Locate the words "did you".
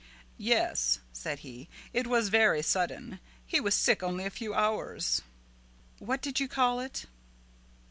6.23-6.47